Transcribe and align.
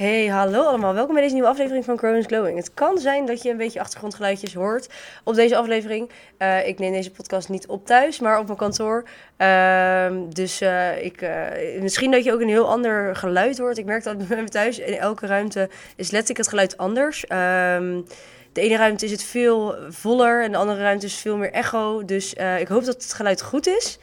Hey, 0.00 0.26
hallo 0.26 0.62
allemaal. 0.62 0.94
Welkom 0.94 1.12
bij 1.12 1.22
deze 1.22 1.34
nieuwe 1.34 1.48
aflevering 1.48 1.84
van 1.84 1.98
Growing 1.98 2.24
Glowing. 2.26 2.56
Het 2.56 2.74
kan 2.74 2.98
zijn 2.98 3.26
dat 3.26 3.42
je 3.42 3.50
een 3.50 3.56
beetje 3.56 3.80
achtergrondgeluidjes 3.80 4.54
hoort 4.54 4.88
op 5.24 5.34
deze 5.34 5.56
aflevering. 5.56 6.10
Uh, 6.38 6.66
ik 6.66 6.78
neem 6.78 6.92
deze 6.92 7.10
podcast 7.10 7.48
niet 7.48 7.66
op 7.66 7.86
thuis, 7.86 8.20
maar 8.20 8.38
op 8.38 8.46
mijn 8.46 8.58
kantoor. 8.58 9.04
Uh, 9.38 10.06
dus 10.28 10.62
uh, 10.62 11.04
ik, 11.04 11.22
uh, 11.22 11.80
misschien 11.80 12.10
dat 12.10 12.24
je 12.24 12.32
ook 12.32 12.40
een 12.40 12.48
heel 12.48 12.68
ander 12.68 13.16
geluid 13.16 13.58
hoort. 13.58 13.78
Ik 13.78 13.84
merk 13.84 14.04
dat 14.04 14.28
bij 14.28 14.44
thuis 14.44 14.78
in 14.78 14.98
elke 14.98 15.26
ruimte 15.26 15.68
is 15.96 16.10
letterlijk 16.10 16.38
het 16.38 16.48
geluid 16.48 16.76
anders. 16.76 17.22
Um, 17.22 18.04
de 18.52 18.60
ene 18.60 18.76
ruimte 18.76 19.04
is 19.04 19.10
het 19.10 19.22
veel 19.22 19.74
voller 19.88 20.42
en 20.42 20.52
de 20.52 20.58
andere 20.58 20.80
ruimte 20.80 21.06
is 21.06 21.14
veel 21.14 21.36
meer 21.36 21.52
echo. 21.52 22.04
Dus 22.04 22.34
ik 22.58 22.68
hoop 22.68 22.84
dat 22.84 23.02
het 23.02 23.12
geluid 23.12 23.42
goed 23.42 23.66
is. 23.66 23.98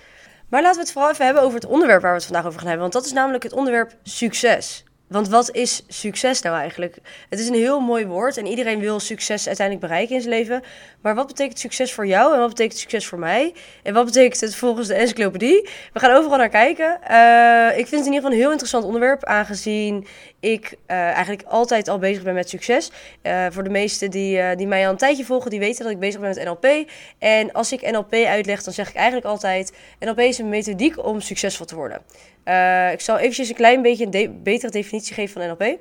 Maar 0.50 0.62
laten 0.62 0.78
we 0.78 0.84
het 0.84 0.92
vooral 0.92 1.12
even 1.12 1.26
hebben 1.26 1.44
over 1.44 1.60
het 1.60 1.70
onderwerp 1.70 2.02
waar 2.02 2.12
we 2.12 2.18
het 2.18 2.26
vandaag 2.26 2.46
over 2.46 2.60
gaan 2.60 2.70
hebben. 2.70 2.90
Want 2.90 2.94
dat 2.94 3.06
is 3.06 3.14
namelijk 3.14 3.44
het 3.44 3.54
onderwerp 3.54 3.96
succes. 4.04 4.86
Want 5.08 5.28
wat 5.30 5.52
is 5.52 5.84
succes 5.88 6.42
nou 6.42 6.58
eigenlijk? 6.58 6.98
Het 7.30 7.40
is 7.40 7.48
een 7.48 7.54
heel 7.54 7.80
mooi 7.80 8.06
woord 8.06 8.38
en 8.38 8.46
iedereen 8.46 8.80
wil 8.80 9.00
succes 9.00 9.48
uiteindelijk 9.48 9.88
bereiken 9.88 10.16
in 10.16 10.22
zijn 10.22 10.34
leven. 10.34 10.62
Maar 11.02 11.16
wat 11.16 11.28
betekent 11.28 11.60
succes 11.60 11.94
voor 11.94 12.08
jou 12.08 12.34
en 12.34 12.40
wat 12.40 12.50
betekent 12.50 12.80
succes 12.80 13.08
voor 13.08 13.20
mij? 13.20 13.54
En 13.84 13.94
wat 13.94 14.06
betekent 14.06 14.42
het 14.42 14.56
volgens 14.56 14.88
de 14.88 14.94
encyclopedie? 14.94 15.70
We 15.94 16.00
gaan 16.00 16.16
overal 16.16 16.38
naar 16.38 16.50
kijken. 16.50 17.00
Uh, 17.12 17.78
ik 17.78 17.88
vind 17.88 17.92
het 17.92 18.06
in 18.06 18.14
ieder 18.14 18.14
geval 18.14 18.32
een 18.32 18.38
heel 18.38 18.50
interessant 18.50 18.84
onderwerp, 18.84 19.24
aangezien 19.24 20.08
ik 20.40 20.72
uh, 20.72 20.98
eigenlijk 20.98 21.44
altijd 21.48 21.88
al 21.88 22.00
bezig 22.00 22.24
ben 22.24 22.34
met 22.34 22.50
succes. 22.50 22.92
Uh, 23.24 23.46
voor 23.50 23.64
de 23.64 23.70
meesten 23.70 24.12
die, 24.12 24.56
die 24.56 24.68
mij 24.68 24.86
al 24.86 24.92
een 24.92 24.98
tijdje 24.98 25.26
volgen, 25.26 25.50
die 25.50 25.60
weten 25.60 25.84
dat 25.84 25.94
ik 25.94 26.00
bezig 26.00 26.20
ben 26.22 26.30
met 26.30 26.44
NLP. 26.46 26.90
En 27.18 27.52
als 27.52 27.72
ik 27.72 27.92
NLP 27.92 28.14
uitleg, 28.14 28.64
dan 28.64 28.74
zeg 28.74 28.90
ik 28.90 28.96
eigenlijk 28.96 29.26
altijd: 29.26 29.74
NLP 30.00 30.20
is 30.20 30.38
een 30.38 30.50
methodiek 30.50 31.06
om 31.06 31.22
succesvol 31.22 31.66
te 31.66 31.76
worden. 31.76 32.02
Uh, 32.48 32.92
ik 32.92 33.02
zal 33.02 33.18
eventjes 33.18 33.50
een 33.50 33.56
klein 33.56 33.82
beetje 33.82 34.08
een 34.12 34.40
betere 34.44 34.72
definitie 34.72 35.14
geven 35.14 35.42
van 35.42 35.50
NLP. 35.50 35.80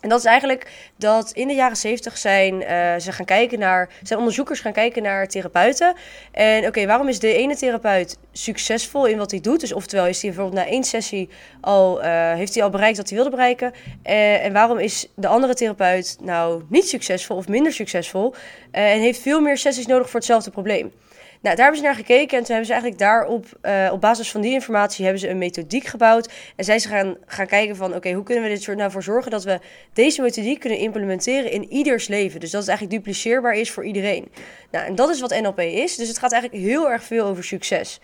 En 0.00 0.08
dat 0.08 0.18
is 0.18 0.24
eigenlijk 0.24 0.90
dat 0.96 1.30
in 1.32 1.48
de 1.48 1.54
jaren 1.54 1.76
70 1.76 2.18
zijn 2.18 2.54
uh, 2.54 2.68
ze 2.98 3.12
gaan 3.12 3.24
kijken 3.24 3.58
naar, 3.58 3.90
zijn 4.02 4.18
onderzoekers 4.18 4.60
gaan 4.60 4.72
kijken 4.72 5.02
naar 5.02 5.28
therapeuten. 5.28 5.94
En 6.32 6.66
oké, 6.66 6.86
waarom 6.86 7.08
is 7.08 7.18
de 7.18 7.34
ene 7.34 7.56
therapeut 7.56 8.18
succesvol 8.32 9.06
in 9.06 9.18
wat 9.18 9.30
hij 9.30 9.40
doet? 9.40 9.60
Dus 9.60 9.72
oftewel 9.72 10.06
is 10.06 10.22
hij 10.22 10.30
bijvoorbeeld 10.30 10.64
na 10.64 10.70
één 10.70 10.84
sessie 10.84 11.28
al, 11.60 12.04
uh, 12.04 12.34
heeft 12.34 12.54
hij 12.54 12.62
al 12.62 12.70
bereikt 12.70 12.96
wat 12.96 13.08
hij 13.08 13.16
wilde 13.16 13.36
bereiken. 13.36 13.72
En 14.02 14.52
waarom 14.52 14.78
is 14.78 15.08
de 15.14 15.28
andere 15.28 15.54
therapeut 15.54 16.16
nou 16.20 16.62
niet 16.68 16.88
succesvol 16.88 17.36
of 17.36 17.48
minder 17.48 17.72
succesvol? 17.72 18.34
en 18.70 19.00
heeft 19.00 19.20
veel 19.20 19.40
meer 19.40 19.58
sessies 19.58 19.86
nodig 19.86 20.06
voor 20.10 20.18
hetzelfde 20.18 20.50
probleem? 20.50 20.92
Nou, 21.40 21.56
daar 21.56 21.64
hebben 21.64 21.76
ze 21.76 21.86
naar 21.86 21.94
gekeken 21.94 22.38
en 22.38 22.44
toen 22.44 22.54
hebben 22.54 22.66
ze 22.66 22.72
eigenlijk 22.72 23.00
daarop, 23.00 23.46
uh, 23.62 23.92
op 23.92 24.00
basis 24.00 24.30
van 24.30 24.40
die 24.40 24.52
informatie, 24.52 25.04
hebben 25.04 25.20
ze 25.20 25.28
een 25.28 25.38
methodiek 25.38 25.84
gebouwd. 25.84 26.32
En 26.56 26.64
zijn 26.64 26.80
ze 26.80 26.88
gaan, 26.88 27.16
gaan 27.26 27.46
kijken 27.46 27.76
van, 27.76 27.94
oké, 27.94 28.12
hoe 28.12 28.24
kunnen 28.24 28.44
we 28.44 28.50
dit 28.50 28.76
nou 28.76 28.90
voor 28.90 29.02
zorgen 29.02 29.30
dat 29.30 29.44
we 29.44 29.60
deze 29.92 30.22
methodiek 30.22 30.60
kunnen 30.60 30.78
implementeren 30.78 31.50
in 31.50 31.72
ieders 31.72 32.08
leven. 32.08 32.40
Dus 32.40 32.50
dat 32.50 32.60
het 32.60 32.70
eigenlijk 32.70 32.98
dupliceerbaar 32.98 33.54
is 33.54 33.70
voor 33.70 33.84
iedereen. 33.84 34.28
Nou, 34.70 34.86
en 34.86 34.94
dat 34.94 35.10
is 35.10 35.20
wat 35.20 35.40
NLP 35.40 35.60
is. 35.60 35.96
Dus 35.96 36.08
het 36.08 36.18
gaat 36.18 36.32
eigenlijk 36.32 36.62
heel 36.62 36.90
erg 36.90 37.02
veel 37.02 37.26
over 37.26 37.44
succes. 37.44 38.00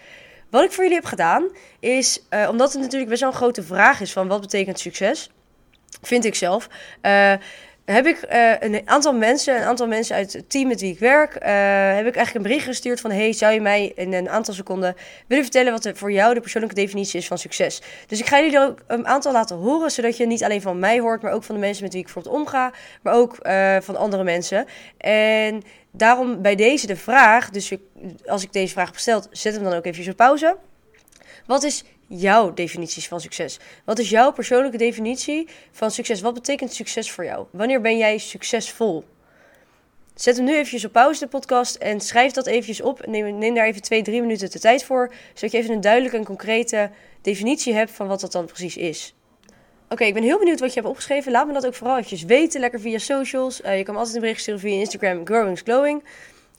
Wat 0.50 0.64
ik 0.64 0.72
voor 0.72 0.82
jullie 0.82 0.98
heb 0.98 1.08
gedaan, 1.08 1.48
is, 1.80 2.22
uh, 2.30 2.48
omdat 2.50 2.72
het 2.72 2.82
natuurlijk 2.82 3.10
best 3.10 3.20
wel 3.20 3.30
een 3.30 3.36
grote 3.36 3.62
vraag 3.62 4.00
is 4.00 4.12
van 4.12 4.28
wat 4.28 4.40
betekent 4.40 4.78
succes, 4.78 5.30
vind 6.02 6.24
ik 6.24 6.34
zelf. 6.34 6.68
Uh, 7.02 7.32
heb 7.86 8.06
ik 8.06 8.26
uh, 8.32 8.52
een 8.60 8.82
aantal 8.84 9.12
mensen, 9.12 9.56
een 9.56 9.62
aantal 9.62 9.86
mensen 9.86 10.16
uit 10.16 10.32
het 10.32 10.50
team 10.50 10.68
met 10.68 10.80
wie 10.80 10.92
ik 10.92 10.98
werk, 10.98 11.34
uh, 11.34 11.40
heb 11.94 12.06
ik 12.06 12.16
eigenlijk 12.16 12.34
een 12.34 12.42
bericht 12.42 12.64
gestuurd 12.64 13.00
van: 13.00 13.10
Hey, 13.10 13.32
zou 13.32 13.52
je 13.52 13.60
mij 13.60 13.92
in 13.94 14.12
een 14.12 14.28
aantal 14.28 14.54
seconden 14.54 14.96
willen 15.26 15.44
vertellen 15.44 15.72
wat 15.72 15.84
er 15.84 15.96
voor 15.96 16.12
jou 16.12 16.34
de 16.34 16.40
persoonlijke 16.40 16.76
definitie 16.76 17.18
is 17.18 17.26
van 17.26 17.38
succes? 17.38 17.82
Dus 18.06 18.20
ik 18.20 18.26
ga 18.26 18.40
jullie 18.40 18.56
er 18.56 18.66
ook 18.66 18.78
een 18.86 19.06
aantal 19.06 19.32
laten 19.32 19.56
horen, 19.56 19.90
zodat 19.90 20.16
je 20.16 20.26
niet 20.26 20.44
alleen 20.44 20.62
van 20.62 20.78
mij 20.78 21.00
hoort, 21.00 21.22
maar 21.22 21.32
ook 21.32 21.44
van 21.44 21.54
de 21.54 21.60
mensen 21.60 21.82
met 21.82 21.92
wie 21.92 22.00
ik 22.00 22.12
bijvoorbeeld 22.12 22.36
omga, 22.36 22.72
maar 23.02 23.14
ook 23.14 23.38
uh, 23.42 23.76
van 23.80 23.96
andere 23.96 24.24
mensen. 24.24 24.66
En 24.98 25.62
daarom 25.90 26.42
bij 26.42 26.54
deze 26.54 26.86
de 26.86 26.96
vraag, 26.96 27.50
dus 27.50 27.72
als 28.26 28.42
ik 28.42 28.52
deze 28.52 28.72
vraag 28.72 28.92
bestel, 28.92 29.22
zet 29.30 29.54
hem 29.54 29.62
dan 29.62 29.72
ook 29.72 29.84
even 29.84 30.10
op 30.10 30.16
pauze. 30.16 30.56
Wat 31.46 31.62
is 31.62 31.84
jouw 32.06 32.54
definities 32.54 33.08
van 33.08 33.20
succes? 33.20 33.58
Wat 33.84 33.98
is 33.98 34.10
jouw 34.10 34.32
persoonlijke 34.32 34.78
definitie 34.78 35.48
van 35.72 35.90
succes? 35.90 36.20
Wat 36.20 36.34
betekent 36.34 36.72
succes 36.72 37.10
voor 37.10 37.24
jou? 37.24 37.46
Wanneer 37.50 37.80
ben 37.80 37.96
jij 37.96 38.18
succesvol? 38.18 39.04
Zet 40.14 40.36
hem 40.36 40.44
nu 40.44 40.52
eventjes 40.52 40.84
op 40.84 40.92
pauze, 40.92 41.20
de 41.20 41.26
podcast, 41.26 41.74
en 41.74 42.00
schrijf 42.00 42.32
dat 42.32 42.46
eventjes 42.46 42.80
op. 42.80 43.06
Neem, 43.06 43.38
neem 43.38 43.54
daar 43.54 43.66
even 43.66 43.82
twee, 43.82 44.02
drie 44.02 44.20
minuten 44.20 44.50
de 44.50 44.58
tijd 44.58 44.84
voor, 44.84 45.12
zodat 45.34 45.52
je 45.52 45.58
even 45.58 45.74
een 45.74 45.80
duidelijke 45.80 46.16
en 46.16 46.24
concrete 46.24 46.90
definitie 47.22 47.74
hebt 47.74 47.90
van 47.90 48.06
wat 48.06 48.20
dat 48.20 48.32
dan 48.32 48.46
precies 48.46 48.76
is. 48.76 49.14
Oké, 49.88 50.04
ik 50.04 50.14
ben 50.14 50.22
heel 50.22 50.38
benieuwd 50.38 50.60
wat 50.60 50.68
je 50.68 50.74
hebt 50.74 50.90
opgeschreven. 50.90 51.32
Laat 51.32 51.46
me 51.46 51.52
dat 51.52 51.66
ook 51.66 51.74
vooral 51.74 51.96
eventjes 51.96 52.22
weten, 52.22 52.60
lekker 52.60 52.80
via 52.80 52.98
socials. 52.98 53.60
Uh, 53.60 53.76
je 53.76 53.82
kan 53.82 53.92
me 53.94 53.98
altijd 53.98 54.16
een 54.16 54.22
bericht 54.22 54.40
sturen 54.40 54.60
via 54.60 54.78
Instagram, 54.78 55.26
Growing's 55.26 55.60
Glowing. 55.60 56.04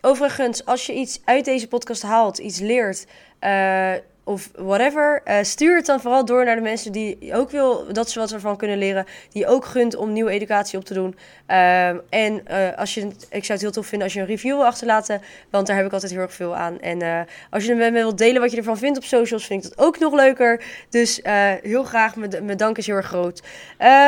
Overigens, 0.01 0.65
als 0.65 0.85
je 0.85 0.93
iets 0.93 1.21
uit 1.25 1.45
deze 1.45 1.67
podcast 1.67 2.01
haalt, 2.01 2.37
iets 2.37 2.59
leert... 2.59 3.05
Uh, 3.41 3.93
of 4.27 4.49
whatever. 4.55 5.21
Uh, 5.25 5.38
stuur 5.41 5.75
het 5.75 5.85
dan 5.85 6.01
vooral 6.01 6.25
door 6.25 6.45
naar 6.45 6.55
de 6.55 6.61
mensen 6.61 6.91
die 6.91 7.33
ook 7.33 7.49
wil 7.49 7.93
dat 7.93 8.09
ze 8.09 8.19
wat 8.19 8.31
ervan 8.31 8.57
kunnen 8.57 8.77
leren. 8.77 9.05
Die 9.31 9.47
ook 9.47 9.65
gunt 9.65 9.95
om 9.95 10.13
nieuwe 10.13 10.31
educatie 10.31 10.79
op 10.79 10.85
te 10.85 10.93
doen. 10.93 11.15
Uh, 11.47 11.88
en 12.09 12.43
uh, 12.51 12.77
als 12.77 12.93
je, 12.93 13.01
ik 13.29 13.45
zou 13.45 13.53
het 13.53 13.61
heel 13.61 13.71
tof 13.71 13.88
vinden 13.88 14.07
als 14.07 14.13
je 14.15 14.19
een 14.19 14.25
review 14.25 14.55
wil 14.55 14.65
achterlaten. 14.65 15.21
Want 15.49 15.67
daar 15.67 15.75
heb 15.75 15.85
ik 15.85 15.93
altijd 15.93 16.11
heel 16.11 16.21
erg 16.21 16.33
veel 16.33 16.55
aan. 16.55 16.79
En 16.79 17.01
eh, 17.01 17.19
als 17.49 17.65
je 17.65 17.75
met 17.75 17.93
me 17.93 17.99
wilt 17.99 18.17
delen 18.17 18.41
wat 18.41 18.51
je 18.51 18.57
ervan 18.57 18.77
vindt 18.77 18.97
op 18.97 19.03
socials, 19.03 19.45
vind 19.45 19.63
ik 19.63 19.69
dat 19.69 19.85
ook 19.85 19.99
nog 19.99 20.13
leuker. 20.13 20.63
Dus 20.89 21.19
heel 21.61 21.83
graag, 21.83 22.15
mijn 22.15 22.57
dank 22.57 22.77
is 22.77 22.88
heel 22.88 22.95
erg 22.95 23.05
groot. 23.05 23.39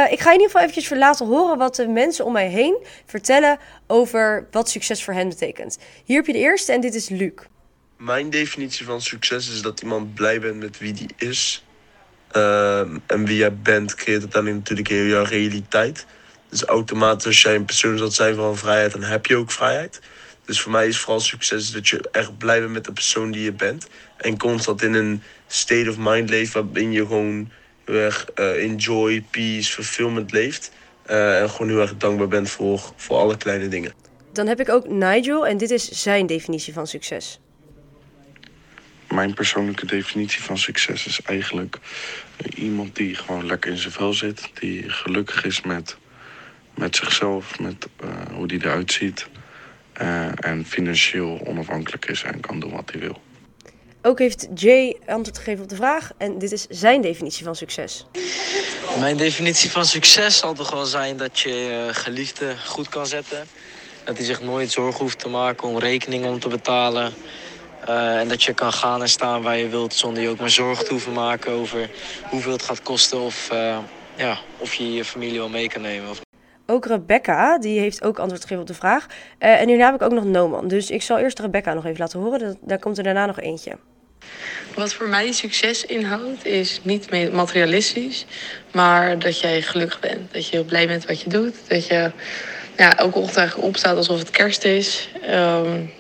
ik 0.10 0.20
ga 0.20 0.28
in 0.28 0.32
ieder 0.32 0.46
geval 0.46 0.62
eventjes 0.62 0.90
laten 0.90 1.26
horen 1.26 1.58
wat 1.58 1.76
de 1.76 1.88
mensen 1.88 2.26
om 2.26 2.32
mij 2.32 2.48
heen 2.48 2.78
vertellen 3.06 3.58
over 3.88 4.48
wat 4.52 4.70
succes 4.70 5.04
voor 5.04 5.14
hen 5.14 5.30
betekent. 5.30 5.78
Hier 6.06 6.18
heb 6.18 6.26
je 6.26 6.34
de 6.34 6.40
eerste 6.40 6.74
en 6.74 6.82
dit 6.82 6.96
is 6.96 7.10
Luc. 7.10 7.34
Mijn 8.00 8.30
definitie 8.30 8.86
van 8.86 9.02
succes 9.02 9.50
is 9.50 9.62
dat 9.62 9.82
iemand 9.82 10.14
blij 10.14 10.40
bent 10.40 10.60
met 10.60 10.78
wie 10.78 10.94
die 10.94 11.10
is. 11.18 11.64
Uh, 12.36 12.80
en 12.80 13.26
wie 13.26 13.38
jij 13.38 13.56
bent, 13.56 13.96
creëert 13.96 14.32
dan 14.32 14.46
natuurlijk 14.46 14.88
heel 14.88 15.06
jouw 15.06 15.24
realiteit. 15.24 16.06
Dus 16.50 16.64
automatisch, 16.64 17.26
als 17.26 17.42
jij 17.42 17.56
een 17.56 17.66
persoon 17.66 17.98
zult 17.98 18.14
zijn 18.14 18.36
van 18.36 18.58
vrijheid, 18.58 18.92
dan 18.92 19.04
heb 19.04 19.26
je 19.26 19.36
ook 19.36 19.52
vrijheid. 19.52 20.02
Dus 20.46 20.62
voor 20.62 20.72
mij 20.72 20.88
is 20.88 21.00
vooral 21.00 21.20
succes 21.20 21.72
dat 21.72 21.88
je 21.88 22.10
echt 22.12 22.38
blij 22.38 22.60
bent 22.60 22.72
met 22.72 22.86
de 22.86 22.92
persoon 22.92 23.32
die 23.32 23.44
je 23.44 23.54
bent. 23.54 23.88
En 24.18 24.38
constant 24.38 24.82
in 24.82 24.94
een 24.94 25.24
state 25.48 25.90
of 25.90 25.96
mind 25.98 26.30
leeft 26.30 26.54
waarin 26.54 26.92
je 26.92 27.06
gewoon 27.06 27.52
heel 27.86 27.96
erg 27.96 28.28
uh, 28.36 28.64
enjoy, 28.64 29.24
peace, 29.32 29.72
fulfillment 29.72 30.32
leeft. 30.32 30.72
Uh, 31.10 31.42
en 31.42 31.50
gewoon 31.50 31.68
heel 31.68 31.82
erg 31.82 31.98
dankbaar 31.98 32.28
bent 32.28 32.50
voor, 32.50 32.94
voor 32.96 33.18
alle 33.18 33.38
kleine 33.38 33.68
dingen. 33.68 33.94
Dan 34.34 34.48
heb 34.48 34.60
ik 34.60 34.70
ook 34.70 34.88
Nigel 34.88 35.48
en 35.48 35.58
dit 35.58 35.72
is 35.72 35.90
zijn 35.90 36.26
definitie 36.26 36.74
van 36.74 36.88
succes 36.88 37.40
mijn 39.14 39.34
persoonlijke 39.34 39.86
definitie 39.86 40.42
van 40.42 40.58
succes 40.58 41.06
is 41.06 41.22
eigenlijk 41.22 41.78
iemand 42.56 42.96
die 42.96 43.16
gewoon 43.16 43.46
lekker 43.46 43.72
in 43.72 43.78
zijn 43.78 43.94
vel 43.94 44.14
zit. 44.14 44.50
Die 44.60 44.90
gelukkig 44.90 45.44
is 45.44 45.62
met, 45.62 45.98
met 46.76 46.96
zichzelf, 46.96 47.60
met 47.60 47.88
uh, 48.04 48.10
hoe 48.34 48.48
die 48.48 48.64
eruit 48.64 48.92
ziet. 48.92 49.28
Uh, 50.02 50.46
en 50.46 50.66
financieel 50.66 51.42
onafhankelijk 51.46 52.06
is 52.06 52.24
en 52.24 52.40
kan 52.40 52.60
doen 52.60 52.72
wat 52.72 52.92
hij 52.92 53.00
wil. 53.00 53.22
Ook 54.02 54.20
heeft 54.20 54.48
Jay 54.56 54.98
antwoord 55.06 55.38
gegeven 55.38 55.64
op 55.64 55.70
de 55.70 55.76
vraag. 55.76 56.12
En 56.18 56.38
dit 56.38 56.52
is 56.52 56.68
zijn 56.70 57.02
definitie 57.02 57.44
van 57.44 57.56
succes. 57.56 58.06
Mijn 59.00 59.18
definitie 59.18 59.72
van 59.72 59.86
succes 59.86 60.38
zal 60.38 60.54
toch 60.54 60.72
wel 60.72 60.86
zijn 60.86 61.18
dat 61.18 61.40
je 61.40 61.50
je 61.50 61.90
geliefde 61.92 62.56
goed 62.66 62.90
kan 62.90 63.08
zetten. 63.08 63.48
Dat 64.04 64.18
hij 64.18 64.26
zich 64.26 64.42
nooit 64.42 64.72
zorgen 64.72 65.00
hoeft 65.00 65.20
te 65.20 65.30
maken 65.30 65.68
om 65.68 65.80
rekeningen 65.80 66.30
om 66.30 66.40
te 66.40 66.48
betalen. 66.48 67.14
Uh, 67.90 68.20
en 68.20 68.28
dat 68.28 68.44
je 68.44 68.54
kan 68.54 68.74
gaan 68.74 69.02
en 69.02 69.10
staan 69.10 69.42
waar 69.42 69.58
je 69.58 69.68
wilt 69.68 69.94
zonder 69.94 70.24
je 70.24 70.30
ook 70.30 70.40
maar 70.40 70.50
zorgen 70.50 70.86
te 70.86 70.92
hoeven 70.92 71.14
maken 71.14 71.52
over 71.52 71.90
hoeveel 72.30 72.52
het 72.52 72.62
gaat 72.62 72.82
kosten 72.82 73.20
of, 73.20 73.50
uh, 73.54 73.78
ja, 74.16 74.38
of 74.58 74.74
je 74.74 74.94
je 74.94 75.06
familie 75.06 75.40
wel 75.40 75.50
mee 75.50 75.70
kan 75.70 75.82
nemen. 75.82 76.10
Of... 76.10 76.22
Ook 76.66 76.86
Rebecca, 76.86 77.58
die 77.58 77.80
heeft 77.80 78.04
ook 78.04 78.20
antwoord 78.20 78.42
gegeven 78.42 78.62
op 78.62 78.68
de 78.68 78.74
vraag. 78.74 79.06
Uh, 79.40 79.62
en 79.62 79.68
hierna 79.68 79.86
heb 79.86 79.96
ik 79.96 80.02
ook 80.02 80.12
nog 80.12 80.24
Noman. 80.24 80.68
Dus 80.68 80.90
ik 80.90 81.02
zal 81.02 81.18
eerst 81.18 81.40
Rebecca 81.40 81.74
nog 81.74 81.86
even 81.86 82.00
laten 82.00 82.20
horen. 82.20 82.58
Daar 82.62 82.80
komt 82.80 82.98
er 82.98 83.04
daarna 83.04 83.26
nog 83.26 83.40
eentje. 83.40 83.78
Wat 84.76 84.94
voor 84.94 85.08
mij 85.08 85.32
succes 85.32 85.86
inhoudt, 85.86 86.46
is 86.46 86.80
niet 86.84 87.32
materialistisch, 87.32 88.26
maar 88.72 89.20
dat 89.20 89.40
jij 89.40 89.62
gelukkig 89.62 90.00
bent. 90.00 90.34
Dat 90.34 90.48
je 90.48 90.56
heel 90.56 90.66
blij 90.66 90.88
bent 90.88 91.06
wat 91.06 91.22
je 91.22 91.30
doet. 91.30 91.56
Dat 91.68 91.88
je 91.88 92.12
ja, 92.78 92.98
elke 92.98 93.20
ochtend 93.20 93.56
opstaat 93.56 93.98
alsof 93.98 94.20
het 94.20 94.30
kerst 94.30 94.64
is. 94.64 95.10
Um, 95.30 95.92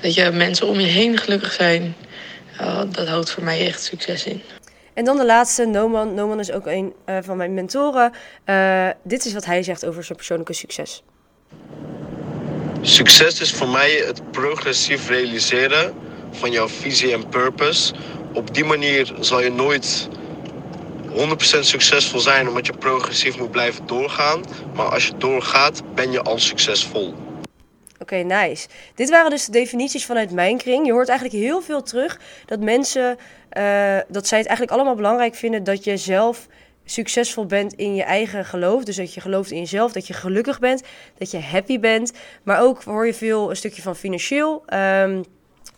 dat 0.00 0.14
je 0.14 0.30
mensen 0.30 0.66
om 0.66 0.80
je 0.80 0.86
heen 0.86 1.18
gelukkig 1.18 1.52
zijn. 1.52 1.94
Uh, 2.60 2.82
dat 2.88 3.08
houdt 3.08 3.30
voor 3.30 3.42
mij 3.42 3.66
echt 3.66 3.82
succes 3.82 4.24
in. 4.24 4.42
En 4.94 5.04
dan 5.04 5.16
de 5.16 5.24
laatste, 5.24 5.66
Noman. 5.66 6.14
Noman 6.14 6.40
is 6.40 6.52
ook 6.52 6.66
een 6.66 6.92
uh, 7.06 7.16
van 7.20 7.36
mijn 7.36 7.54
mentoren. 7.54 8.12
Uh, 8.46 8.88
dit 9.04 9.24
is 9.24 9.32
wat 9.32 9.44
hij 9.44 9.62
zegt 9.62 9.86
over 9.86 10.04
zijn 10.04 10.16
persoonlijke 10.16 10.52
succes. 10.52 11.02
Succes 12.80 13.40
is 13.40 13.52
voor 13.52 13.68
mij 13.68 13.90
het 14.06 14.30
progressief 14.30 15.08
realiseren 15.08 15.94
van 16.30 16.50
jouw 16.50 16.68
visie 16.68 17.12
en 17.12 17.28
purpose. 17.28 17.94
Op 18.32 18.54
die 18.54 18.64
manier 18.64 19.12
zal 19.20 19.42
je 19.42 19.50
nooit 19.50 20.08
100% 21.08 21.14
succesvol 21.60 22.20
zijn 22.20 22.48
omdat 22.48 22.66
je 22.66 22.72
progressief 22.72 23.38
moet 23.38 23.50
blijven 23.50 23.86
doorgaan. 23.86 24.40
Maar 24.74 24.86
als 24.86 25.06
je 25.06 25.16
doorgaat, 25.16 25.82
ben 25.94 26.12
je 26.12 26.22
al 26.22 26.38
succesvol. 26.38 27.14
Oké, 28.02 28.16
nice. 28.16 28.68
Dit 28.94 29.10
waren 29.10 29.30
dus 29.30 29.44
de 29.44 29.52
definities 29.52 30.06
vanuit 30.06 30.30
mijn 30.30 30.56
kring. 30.56 30.86
Je 30.86 30.92
hoort 30.92 31.08
eigenlijk 31.08 31.38
heel 31.38 31.60
veel 31.60 31.82
terug 31.82 32.20
dat 32.46 32.60
mensen, 32.60 33.16
uh, 33.58 33.98
dat 34.08 34.26
zij 34.26 34.38
het 34.38 34.46
eigenlijk 34.46 34.70
allemaal 34.70 34.94
belangrijk 34.94 35.34
vinden 35.34 35.64
dat 35.64 35.84
je 35.84 35.96
zelf 35.96 36.46
succesvol 36.84 37.46
bent 37.46 37.72
in 37.74 37.94
je 37.94 38.02
eigen 38.02 38.44
geloof. 38.44 38.84
Dus 38.84 38.96
dat 38.96 39.14
je 39.14 39.20
gelooft 39.20 39.50
in 39.50 39.58
jezelf, 39.58 39.92
dat 39.92 40.06
je 40.06 40.12
gelukkig 40.12 40.58
bent, 40.58 40.82
dat 41.18 41.30
je 41.30 41.40
happy 41.40 41.78
bent. 41.78 42.12
Maar 42.42 42.60
ook 42.60 42.82
hoor 42.82 43.06
je 43.06 43.14
veel 43.14 43.50
een 43.50 43.56
stukje 43.56 43.82
van 43.82 43.96
financieel. 43.96 44.64
Um, 44.74 45.24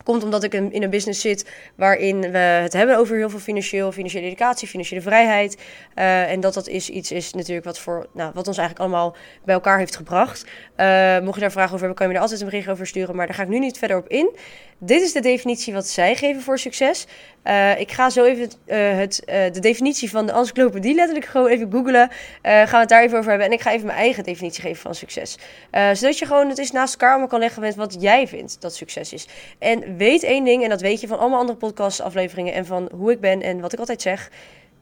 Komt 0.05 0.23
omdat 0.23 0.43
ik 0.43 0.53
in 0.53 0.83
een 0.83 0.89
business 0.89 1.21
zit 1.21 1.51
waarin 1.75 2.31
we 2.31 2.37
het 2.37 2.73
hebben 2.73 2.97
over 2.97 3.17
heel 3.17 3.29
veel 3.29 3.39
financieel, 3.39 3.91
financiële 3.91 4.25
educatie, 4.25 4.67
financiële 4.67 5.01
vrijheid. 5.01 5.57
Uh, 5.95 6.31
en 6.31 6.39
dat 6.39 6.53
dat 6.53 6.67
is 6.67 6.89
iets 6.89 7.11
is 7.11 7.33
natuurlijk 7.33 7.65
wat, 7.65 7.79
voor, 7.79 8.07
nou, 8.13 8.31
wat 8.33 8.47
ons 8.47 8.57
eigenlijk 8.57 8.87
allemaal 8.87 9.15
bij 9.45 9.53
elkaar 9.53 9.77
heeft 9.77 9.95
gebracht. 9.95 10.45
Uh, 10.77 11.19
mocht 11.19 11.35
je 11.35 11.41
daar 11.41 11.51
vragen 11.51 11.73
over 11.73 11.79
hebben, 11.79 11.95
kan 11.95 12.05
je 12.05 12.11
me 12.11 12.17
er 12.17 12.23
altijd 12.23 12.41
een 12.41 12.49
bericht 12.49 12.69
over 12.69 12.87
sturen. 12.87 13.15
Maar 13.15 13.25
daar 13.25 13.35
ga 13.35 13.41
ik 13.43 13.49
nu 13.49 13.59
niet 13.59 13.77
verder 13.77 13.97
op 13.97 14.07
in. 14.07 14.35
Dit 14.77 15.01
is 15.01 15.13
de 15.13 15.19
definitie 15.19 15.73
wat 15.73 15.87
zij 15.87 16.15
geven 16.15 16.41
voor 16.41 16.59
succes. 16.59 17.07
Uh, 17.43 17.79
ik 17.79 17.91
ga 17.91 18.09
zo 18.09 18.23
even 18.23 18.49
het, 18.65 19.21
de 19.25 19.59
definitie 19.59 20.09
van 20.09 20.25
de 20.25 20.31
encyclopedie 20.31 20.95
letterlijk 20.95 21.25
gewoon 21.25 21.47
even 21.47 21.71
googlen. 21.71 22.09
gaan 22.41 22.65
we 22.69 22.77
het 22.77 22.89
daar 22.89 23.03
even 23.03 23.17
over 23.17 23.29
hebben. 23.29 23.47
En 23.47 23.53
ik 23.53 23.61
ga 23.61 23.71
even 23.71 23.85
mijn 23.85 23.97
eigen 23.97 24.23
definitie 24.23 24.61
geven 24.61 24.81
van 24.81 24.95
succes. 24.95 25.37
zodat 25.71 26.17
je 26.17 26.25
gewoon 26.25 26.49
het 26.49 26.57
is 26.57 26.71
naast 26.71 26.93
elkaar 26.93 27.09
allemaal 27.09 27.27
kan 27.27 27.39
leggen 27.39 27.61
met 27.61 27.75
wat 27.75 27.97
jij 27.99 28.27
vindt 28.27 28.61
dat 28.61 28.75
succes 28.75 29.13
is. 29.13 29.27
En 29.59 29.97
weet 29.97 30.23
één 30.23 30.43
ding, 30.43 30.63
en 30.63 30.69
dat 30.69 30.81
weet 30.81 31.01
je 31.01 31.07
van 31.07 31.19
allemaal 31.19 31.39
andere 31.39 31.57
podcastafleveringen 31.57 32.53
en 32.53 32.65
van 32.65 32.89
hoe 32.95 33.11
ik 33.11 33.19
ben 33.19 33.41
en 33.41 33.59
wat 33.59 33.73
ik 33.73 33.79
altijd 33.79 34.01
zeg. 34.01 34.31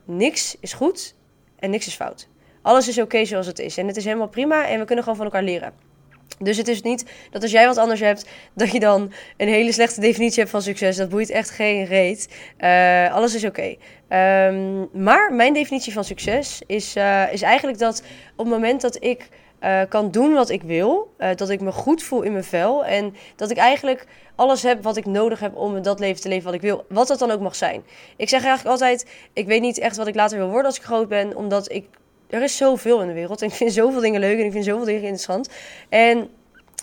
Niks 0.06 0.56
is 0.60 0.74
goed 0.74 1.16
en 1.60 1.70
niks 1.70 1.88
is 1.88 1.96
fout. 1.96 2.28
Alles 2.62 2.88
is 2.88 3.00
oké 3.00 3.26
zoals 3.26 3.48
het 3.48 3.60
is. 3.60 3.78
En 3.78 3.88
het 3.88 3.98
is 3.98 4.06
helemaal 4.06 4.28
prima 4.28 4.68
en 4.68 4.80
we 4.80 4.86
kunnen 4.86 5.04
gewoon 5.04 5.18
van 5.18 5.26
elkaar 5.26 5.44
leren. 5.44 5.93
Dus 6.40 6.58
het 6.58 6.68
is 6.68 6.82
niet 6.82 7.06
dat 7.32 7.42
als 7.42 7.52
jij 7.52 7.66
wat 7.66 7.78
anders 7.78 8.00
hebt, 8.00 8.26
dat 8.54 8.72
je 8.72 8.80
dan 8.80 9.12
een 9.38 9.48
hele 9.48 9.72
slechte 9.72 10.02
definitie 10.02 10.40
hebt 10.40 10.50
van 10.50 10.62
succes. 10.62 10.96
Dat 10.96 11.10
boeit 11.10 11.30
echt 11.30 11.50
geen 11.50 11.86
reet. 11.86 12.30
Uh, 12.60 13.14
alles 13.14 13.36
is 13.36 13.46
oké. 13.46 13.76
Ehm, 14.08 15.04
maar 15.04 15.34
mijn 15.34 15.54
definitie 15.54 15.94
van 15.94 16.04
succes 16.04 16.62
is, 16.66 16.96
uh, 16.96 17.34
is 17.34 17.42
eigenlijk 17.42 17.78
dat 17.80 18.04
op 18.36 18.46
het 18.46 18.54
moment 18.54 18.82
dat 18.82 19.04
ik 19.04 19.30
uh, 19.62 19.82
kan 19.90 20.12
doen 20.12 20.34
wat 20.34 20.50
ik 20.50 20.64
wil, 20.64 21.16
dat 21.36 21.50
ik 21.50 21.62
me 21.62 21.72
goed 21.72 22.04
voel 22.04 22.22
in 22.22 22.32
mijn 22.32 22.44
vel 22.44 22.86
en 22.86 23.16
dat 23.36 23.52
ik 23.52 23.58
eigenlijk 23.58 24.06
alles 24.36 24.64
heb 24.64 24.84
wat 24.84 24.98
ik 24.98 25.06
nodig 25.06 25.40
heb 25.40 25.56
om 25.56 25.82
dat 25.82 26.00
leven 26.00 26.22
te 26.22 26.28
leven 26.28 26.46
wat 26.46 26.54
ik 26.54 26.62
wil. 26.62 26.86
Wat 26.90 27.08
dat 27.08 27.20
dan 27.20 27.32
ook 27.32 27.40
mag 27.40 27.56
zijn. 27.56 27.84
Ik 28.18 28.30
zeg 28.30 28.44
eigenlijk 28.44 28.70
altijd, 28.70 29.10
ik 29.34 29.46
weet 29.46 29.62
niet 29.62 29.78
echt 29.80 29.98
wat 29.98 30.08
ik 30.08 30.16
later 30.16 30.38
wil 30.38 30.48
worden 30.48 30.66
als 30.66 30.78
ik 30.78 30.84
groot 30.84 31.08
ben. 31.08 31.36
Omdat 31.36 31.72
ik, 31.72 31.86
er 32.34 32.44
is 32.44 32.58
zoveel 32.58 33.02
in 33.02 33.08
de 33.08 33.14
wereld. 33.14 33.42
En 33.42 33.48
ik 33.48 33.54
vind 33.54 33.74
zoveel 33.74 34.02
dingen 34.02 34.20
leuk 34.20 34.40
en 34.40 34.46
ik 34.46 34.52
vind 34.52 34.66
zoveel 34.66 34.86
dingen 34.86 35.02
interessant. 35.02 35.50
En 35.90 36.30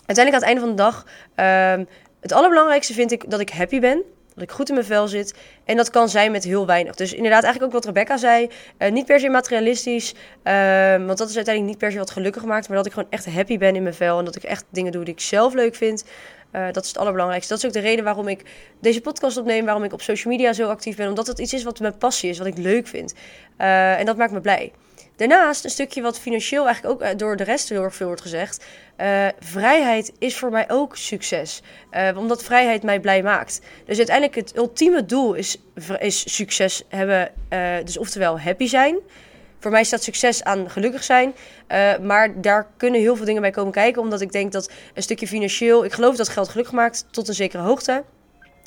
uiteindelijk 0.05 0.17
aan 0.17 0.33
het 0.33 0.43
einde 0.43 0.61
van 0.61 0.69
de 0.69 0.75
dag, 0.75 1.05
um, 1.75 1.87
het 2.19 2.31
allerbelangrijkste 2.31 2.93
vind 2.93 3.11
ik 3.11 3.29
dat 3.29 3.39
ik 3.39 3.49
happy 3.49 3.79
ben. 3.79 4.03
Dat 4.33 4.43
ik 4.43 4.51
goed 4.51 4.69
in 4.69 4.73
mijn 4.75 4.85
vel 4.85 5.07
zit. 5.07 5.33
En 5.65 5.75
dat 5.75 5.89
kan 5.89 6.09
zijn 6.09 6.31
met 6.31 6.43
heel 6.43 6.65
weinig. 6.65 6.95
Dus 6.95 7.13
inderdaad, 7.13 7.43
eigenlijk 7.43 7.73
ook 7.73 7.83
wat 7.83 7.93
Rebecca 7.93 8.17
zei. 8.17 8.49
Uh, 8.77 8.91
niet 8.91 9.05
per 9.05 9.19
se 9.19 9.29
materialistisch. 9.29 10.13
Uh, 10.43 11.05
want 11.05 11.17
dat 11.17 11.29
is 11.29 11.35
uiteindelijk 11.35 11.65
niet 11.65 11.77
per 11.77 11.91
se 11.91 11.97
wat 11.97 12.11
gelukkig 12.11 12.45
maakt. 12.45 12.67
Maar 12.67 12.77
dat 12.77 12.85
ik 12.85 12.93
gewoon 12.93 13.09
echt 13.09 13.25
happy 13.25 13.57
ben 13.57 13.75
in 13.75 13.83
mijn 13.83 13.95
vel. 13.95 14.19
En 14.19 14.25
dat 14.25 14.35
ik 14.35 14.43
echt 14.43 14.65
dingen 14.69 14.91
doe 14.91 15.03
die 15.03 15.13
ik 15.13 15.19
zelf 15.19 15.53
leuk 15.53 15.75
vind. 15.75 16.03
Uh, 16.55 16.65
dat 16.71 16.83
is 16.83 16.89
het 16.89 16.97
allerbelangrijkste. 16.97 17.53
Dat 17.53 17.63
is 17.63 17.69
ook 17.69 17.73
de 17.73 17.89
reden 17.89 18.03
waarom 18.03 18.27
ik 18.27 18.41
deze 18.79 19.01
podcast 19.01 19.37
opneem, 19.37 19.65
waarom 19.65 19.83
ik 19.83 19.93
op 19.93 20.01
social 20.01 20.33
media 20.33 20.53
zo 20.53 20.67
actief 20.67 20.95
ben. 20.95 21.07
Omdat 21.07 21.27
het 21.27 21.39
iets 21.39 21.53
is 21.53 21.63
wat 21.63 21.79
mijn 21.79 21.97
passie 21.97 22.29
is, 22.29 22.37
wat 22.37 22.47
ik 22.47 22.57
leuk 22.57 22.87
vind. 22.87 23.13
Uh, 23.57 23.99
en 23.99 24.05
dat 24.05 24.17
maakt 24.17 24.31
me 24.31 24.41
blij. 24.41 24.71
Daarnaast 25.27 25.63
een 25.63 25.69
stukje 25.69 26.01
wat 26.01 26.19
financieel 26.19 26.65
eigenlijk 26.65 26.93
ook 26.93 27.01
eh, 27.01 27.17
door 27.17 27.35
de 27.35 27.43
rest 27.43 27.69
heel 27.69 27.83
erg 27.83 27.95
veel 27.95 28.07
wordt 28.07 28.21
gezegd. 28.21 28.65
Uh, 28.97 29.27
vrijheid 29.39 30.11
is 30.19 30.37
voor 30.37 30.49
mij 30.49 30.69
ook 30.69 30.97
succes. 30.97 31.61
Uh, 31.91 32.17
omdat 32.17 32.43
vrijheid 32.43 32.83
mij 32.83 32.99
blij 32.99 33.23
maakt. 33.23 33.61
Dus 33.85 33.97
uiteindelijk 33.97 34.35
het 34.35 34.57
ultieme 34.57 35.05
doel 35.05 35.33
is, 35.33 35.57
is 35.99 36.35
succes 36.35 36.83
hebben. 36.89 37.31
dus 37.83 37.97
oftewel 37.97 38.39
happy 38.39 38.67
zijn. 38.67 38.97
Voor 39.59 39.71
mij 39.71 39.83
staat 39.83 40.03
succes 40.03 40.43
aan 40.43 40.69
gelukkig 40.69 41.03
zijn. 41.03 41.33
Maar 42.01 42.41
daar 42.41 42.67
kunnen 42.77 42.99
heel 42.99 43.15
veel 43.15 43.25
dingen 43.25 43.41
bij 43.41 43.51
komen 43.51 43.71
kijken. 43.71 44.01
Omdat 44.01 44.21
ik 44.21 44.31
denk 44.31 44.51
dat 44.51 44.71
een 44.93 45.03
stukje 45.03 45.27
financieel. 45.27 45.85
Ik 45.85 45.91
geloof 45.91 46.15
dat 46.15 46.29
geld 46.29 46.49
gelukkig 46.49 46.73
maakt 46.73 47.05
tot 47.11 47.27
een 47.27 47.33
zekere 47.33 47.63
hoogte. 47.63 48.03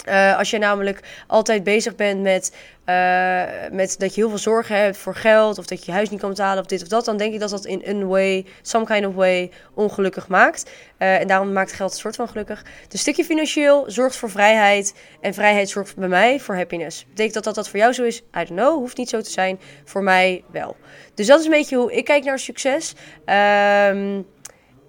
Uh, 0.08 0.38
als 0.38 0.50
je 0.50 0.58
namelijk 0.58 1.00
altijd 1.26 1.64
bezig 1.64 1.94
bent 1.94 2.23
met, 2.23 2.56
uh, 2.87 3.43
met 3.70 3.99
dat 3.99 4.14
je 4.14 4.20
heel 4.20 4.29
veel 4.29 4.38
zorgen 4.38 4.76
hebt 4.76 4.96
voor 4.96 5.14
geld, 5.14 5.58
of 5.58 5.67
dat 5.67 5.79
je 5.79 5.85
je 5.87 5.93
huis 5.93 6.11
niet 6.11 6.20
kan 6.20 6.29
betalen, 6.29 6.62
of 6.62 6.67
dit 6.67 6.82
of 6.82 6.88
dat, 6.88 7.05
dan 7.05 7.17
denk 7.17 7.35
ik 7.35 7.41
dat 7.41 7.50
dat 7.50 7.64
in 7.64 7.82
een 7.85 8.06
way, 8.06 8.46
some 8.62 8.85
kind 8.85 9.06
of 9.06 9.14
way, 9.14 9.50
ongelukkig 9.75 10.29
maakt. 10.29 10.70
Uh, 10.99 11.20
en 11.20 11.26
daarom 11.26 11.52
maakt 11.52 11.73
geld 11.73 11.93
een 11.93 11.99
soort 11.99 12.17
van 12.17 12.29
gelukkig. 12.29 12.64
Dus 12.88 13.00
stukje 13.00 13.25
financieel 13.25 13.85
zorgt 13.87 14.17
voor 14.17 14.31
vrijheid, 14.31 14.94
en 15.20 15.35
vrijheid 15.35 15.69
zorgt 15.69 15.96
bij 15.96 16.08
mij 16.08 16.41
voor 16.41 16.56
happiness. 16.56 17.06
Betekent 17.08 17.35
dat 17.35 17.44
dat 17.44 17.55
dat 17.55 17.69
voor 17.69 17.79
jou 17.79 17.93
zo 17.93 18.02
is? 18.02 18.19
I 18.19 18.23
don't 18.32 18.49
know, 18.49 18.75
hoeft 18.75 18.96
niet 18.96 19.08
zo 19.08 19.20
te 19.20 19.31
zijn. 19.31 19.61
Voor 19.85 20.02
mij 20.02 20.44
wel. 20.50 20.76
Dus 21.14 21.26
dat 21.26 21.38
is 21.38 21.44
een 21.44 21.50
beetje 21.50 21.76
hoe 21.76 21.93
ik 21.93 22.05
kijk 22.05 22.25
naar 22.25 22.38
succes. 22.38 22.94
Um, 23.20 24.26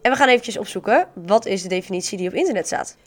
en 0.02 0.12
we 0.12 0.16
gaan 0.16 0.28
eventjes 0.28 0.58
opzoeken, 0.58 1.08
wat 1.14 1.46
is 1.46 1.62
de 1.62 1.70
definitie 1.70 2.18
die 2.18 2.28
op 2.28 2.34
internet 2.34 2.66
staat? 2.66 2.98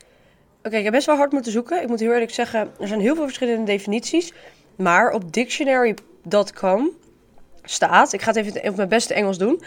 Oké, 0.68 0.76
ik 0.76 0.84
heb 0.84 0.92
best 0.92 1.06
wel 1.06 1.16
hard 1.16 1.32
moeten 1.32 1.52
zoeken. 1.52 1.82
Ik 1.82 1.88
moet 1.88 2.00
heel 2.00 2.12
eerlijk 2.12 2.34
zeggen, 2.34 2.70
er 2.80 2.88
zijn 2.88 3.00
heel 3.00 3.14
veel 3.14 3.24
verschillende 3.24 3.64
definities. 3.64 4.32
Maar 4.76 5.12
op 5.12 5.32
dictionary.com 5.32 6.90
staat, 7.62 8.12
ik 8.12 8.22
ga 8.22 8.32
het 8.32 8.36
even 8.36 8.68
op 8.68 8.76
mijn 8.76 8.88
beste 8.88 9.14
Engels 9.14 9.38
doen. 9.38 9.62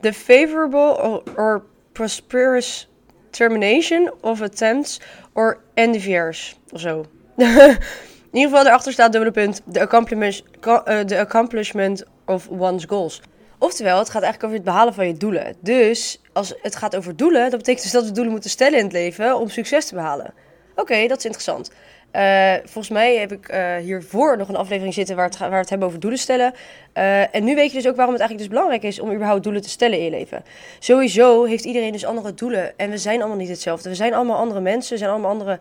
The 0.00 0.12
favorable 0.12 1.22
or, 1.36 1.62
prosperous 1.92 2.88
termination 3.30 4.12
of 4.20 4.42
attempts 4.42 5.00
or 5.32 5.60
endeavors. 5.74 6.58
Of 6.72 6.80
zo. 6.80 7.04
In 7.36 8.40
ieder 8.40 8.50
geval, 8.50 8.66
erachter 8.66 8.92
staat 8.92 9.12
dubbele 9.12 9.32
punt. 9.32 9.60
The 9.72 9.80
accomplishment, 9.80 10.42
uh, 10.66 11.00
the 11.00 11.18
accomplishment 11.18 12.04
of 12.24 12.48
one's 12.48 12.84
goals. 12.84 13.22
Oftewel, 13.58 13.98
het 13.98 14.10
gaat 14.10 14.22
eigenlijk 14.22 14.44
over 14.44 14.56
het 14.56 14.64
behalen 14.64 14.94
van 14.94 15.06
je 15.06 15.16
doelen. 15.16 15.56
Dus 15.60 16.20
als 16.32 16.54
het 16.62 16.76
gaat 16.76 16.96
over 16.96 17.16
doelen, 17.16 17.50
dat 17.50 17.58
betekent 17.58 17.82
dus 17.82 17.92
dat 17.92 18.04
we 18.04 18.12
doelen 18.12 18.32
moeten 18.32 18.50
stellen 18.50 18.78
in 18.78 18.84
het 18.84 18.92
leven 18.92 19.38
om 19.38 19.48
succes 19.48 19.86
te 19.86 19.94
behalen. 19.94 20.43
Oké, 20.74 21.06
dat 21.06 21.18
is 21.18 21.24
interessant. 21.24 21.70
Uh, 22.16 22.52
volgens 22.54 22.88
mij 22.88 23.16
heb 23.16 23.32
ik 23.32 23.52
uh, 23.52 23.76
hiervoor 23.76 24.36
nog 24.36 24.48
een 24.48 24.56
aflevering 24.56 24.94
zitten 24.94 25.16
waar, 25.16 25.24
het, 25.24 25.38
waar 25.38 25.58
het 25.58 25.70
hebben 25.70 25.88
over 25.88 26.00
doelen 26.00 26.18
stellen. 26.18 26.52
Uh, 26.94 27.34
en 27.34 27.44
nu 27.44 27.54
weet 27.54 27.70
je 27.70 27.76
dus 27.76 27.88
ook 27.88 27.96
waarom 27.96 28.14
het 28.14 28.22
eigenlijk 28.22 28.38
dus 28.38 28.58
belangrijk 28.58 28.82
is 28.82 29.00
om 29.00 29.12
überhaupt 29.12 29.42
doelen 29.42 29.62
te 29.62 29.68
stellen 29.68 29.98
in 29.98 30.04
je 30.04 30.10
leven. 30.10 30.44
Sowieso 30.78 31.44
heeft 31.44 31.64
iedereen 31.64 31.92
dus 31.92 32.04
andere 32.04 32.34
doelen. 32.34 32.78
En 32.78 32.90
we 32.90 32.98
zijn 32.98 33.20
allemaal 33.20 33.36
niet 33.36 33.48
hetzelfde. 33.48 33.88
We 33.88 33.94
zijn 33.94 34.14
allemaal 34.14 34.36
andere 34.36 34.60
mensen, 34.60 34.92
we 34.92 34.98
zijn 34.98 35.10
allemaal 35.10 35.30
andere 35.30 35.58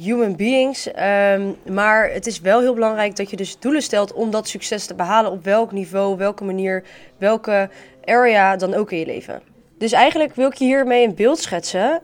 human 0.00 0.36
beings. 0.36 0.86
Um, 0.86 1.56
maar 1.74 2.10
het 2.10 2.26
is 2.26 2.40
wel 2.40 2.60
heel 2.60 2.74
belangrijk 2.74 3.16
dat 3.16 3.30
je 3.30 3.36
dus 3.36 3.58
doelen 3.58 3.82
stelt 3.82 4.12
om 4.12 4.30
dat 4.30 4.48
succes 4.48 4.86
te 4.86 4.94
behalen. 4.94 5.30
Op 5.30 5.44
welk 5.44 5.72
niveau, 5.72 6.16
welke 6.16 6.44
manier, 6.44 6.84
welke 7.18 7.70
area 8.04 8.56
dan 8.56 8.74
ook 8.74 8.92
in 8.92 8.98
je 8.98 9.06
leven. 9.06 9.51
Dus 9.82 9.92
eigenlijk 9.92 10.34
wil 10.34 10.48
ik 10.48 10.54
je 10.54 10.64
hiermee 10.64 11.06
een 11.06 11.14
beeld 11.14 11.38
schetsen. 11.38 11.80
Uh, 11.80 11.98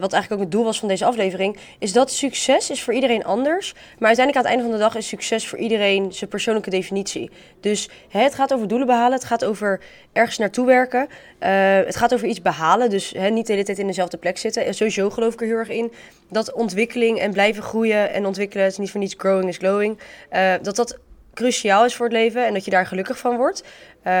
wat 0.00 0.12
eigenlijk 0.12 0.32
ook 0.32 0.40
het 0.40 0.50
doel 0.50 0.64
was 0.64 0.78
van 0.78 0.88
deze 0.88 1.04
aflevering. 1.04 1.56
Is 1.78 1.92
dat 1.92 2.10
succes 2.10 2.70
is 2.70 2.82
voor 2.82 2.94
iedereen 2.94 3.24
anders. 3.24 3.72
Maar 3.72 4.08
uiteindelijk 4.08 4.36
aan 4.36 4.42
het 4.42 4.52
einde 4.52 4.62
van 4.62 4.72
de 4.72 4.78
dag 4.78 4.96
is 4.96 5.08
succes 5.08 5.48
voor 5.48 5.58
iedereen 5.58 6.12
zijn 6.12 6.30
persoonlijke 6.30 6.70
definitie. 6.70 7.30
Dus 7.60 7.88
hè, 8.08 8.20
het 8.20 8.34
gaat 8.34 8.52
over 8.52 8.68
doelen 8.68 8.86
behalen. 8.86 9.12
Het 9.12 9.24
gaat 9.24 9.44
over 9.44 9.80
ergens 10.12 10.38
naartoe 10.38 10.66
werken. 10.66 11.08
Uh, 11.08 11.48
het 11.86 11.96
gaat 11.96 12.14
over 12.14 12.26
iets 12.26 12.42
behalen. 12.42 12.90
Dus 12.90 13.10
hè, 13.10 13.28
niet 13.28 13.46
de 13.46 13.52
hele 13.52 13.64
tijd 13.64 13.78
in 13.78 13.86
dezelfde 13.86 14.16
plek 14.16 14.38
zitten. 14.38 14.64
En 14.64 14.74
sowieso 14.74 15.10
geloof 15.10 15.32
ik 15.32 15.40
er 15.40 15.46
heel 15.46 15.56
erg 15.56 15.70
in. 15.70 15.92
Dat 16.28 16.52
ontwikkeling 16.52 17.18
en 17.18 17.32
blijven 17.32 17.62
groeien 17.62 18.12
en 18.12 18.26
ontwikkelen. 18.26 18.64
Het 18.64 18.72
is 18.72 18.78
niet 18.78 18.90
voor 18.90 19.00
niets 19.00 19.14
growing 19.18 19.48
is 19.48 19.56
glowing. 19.56 19.98
Uh, 20.32 20.52
dat 20.62 20.76
dat 20.76 20.98
cruciaal 21.34 21.84
is 21.84 21.94
voor 21.94 22.06
het 22.06 22.14
leven 22.14 22.46
en 22.46 22.54
dat 22.54 22.64
je 22.64 22.70
daar 22.70 22.86
gelukkig 22.86 23.18
van 23.18 23.36
wordt. 23.36 23.60
Um, 24.04 24.12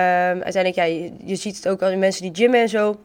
uiteindelijk, 0.42 0.74
ja, 0.74 0.84
je, 0.84 1.12
je, 1.24 1.36
ziet 1.36 1.56
het 1.56 1.68
ook 1.68 1.82
al 1.82 1.90
in 1.90 1.98
mensen 1.98 2.22
die 2.22 2.34
gymmen 2.34 2.60
en 2.60 2.68
zo. 2.68 3.00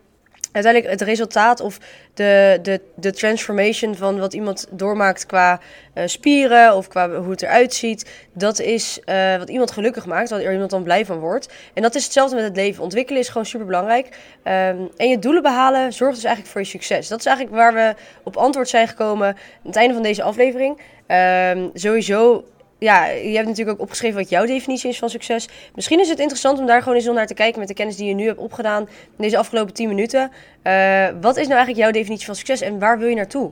Uiteindelijk 0.51 0.93
het 0.93 1.01
resultaat 1.07 1.61
of 1.61 1.77
de, 2.13 2.59
de, 2.61 2.81
de 2.95 3.11
transformation 3.11 3.95
van 3.95 4.19
wat 4.19 4.33
iemand 4.33 4.67
doormaakt 4.71 5.25
qua 5.25 5.59
uh, 5.93 6.03
spieren 6.05 6.75
of 6.75 6.87
qua 6.87 7.09
hoe 7.09 7.31
het 7.31 7.41
eruit 7.41 7.73
ziet, 7.73 8.09
dat 8.33 8.59
is 8.59 8.99
uh, 9.05 9.37
wat 9.37 9.49
iemand 9.49 9.71
gelukkig 9.71 10.05
maakt, 10.05 10.29
waar 10.29 10.51
iemand 10.51 10.69
dan 10.69 10.83
blij 10.83 11.05
van 11.05 11.19
wordt. 11.19 11.53
En 11.73 11.81
dat 11.81 11.95
is 11.95 12.03
hetzelfde 12.03 12.35
met 12.35 12.45
het 12.45 12.55
leven. 12.55 12.83
Ontwikkelen 12.83 13.21
is 13.21 13.27
gewoon 13.27 13.45
super 13.45 13.65
belangrijk. 13.65 14.07
Um, 14.07 14.89
en 14.97 15.09
je 15.09 15.19
doelen 15.19 15.41
behalen 15.41 15.93
zorgt 15.93 16.15
dus 16.15 16.23
eigenlijk 16.23 16.53
voor 16.53 16.61
je 16.61 16.67
succes. 16.67 17.07
Dat 17.07 17.19
is 17.19 17.25
eigenlijk 17.25 17.55
waar 17.55 17.73
we 17.73 17.95
op 18.23 18.37
antwoord 18.37 18.69
zijn 18.69 18.87
gekomen 18.87 19.27
aan 19.27 19.37
het 19.63 19.75
einde 19.75 19.93
van 19.93 20.03
deze 20.03 20.23
aflevering. 20.23 20.81
Um, 21.07 21.69
sowieso 21.73 22.43
ja, 22.79 23.05
je 23.05 23.35
hebt 23.35 23.47
natuurlijk 23.47 23.77
ook 23.77 23.83
opgeschreven 23.83 24.17
wat 24.17 24.29
jouw 24.29 24.45
definitie 24.45 24.89
is 24.89 24.99
van 24.99 25.09
succes. 25.09 25.47
Misschien 25.75 25.99
is 25.99 26.09
het 26.09 26.19
interessant 26.19 26.59
om 26.59 26.65
daar 26.65 26.81
gewoon 26.81 26.97
eens 26.97 27.05
naar 27.05 27.27
te 27.27 27.33
kijken 27.33 27.59
met 27.59 27.67
de 27.67 27.73
kennis 27.73 27.95
die 27.95 28.07
je 28.07 28.13
nu 28.13 28.25
hebt 28.25 28.39
opgedaan 28.39 28.81
in 28.81 29.23
deze 29.23 29.37
afgelopen 29.37 29.73
10 29.73 29.87
minuten. 29.87 30.31
Uh, 30.63 31.07
wat 31.21 31.37
is 31.37 31.47
nou 31.47 31.57
eigenlijk 31.57 31.77
jouw 31.77 31.91
definitie 31.91 32.25
van 32.25 32.35
succes 32.35 32.61
en 32.61 32.79
waar 32.79 32.99
wil 32.99 33.07
je 33.07 33.15
naartoe? 33.15 33.51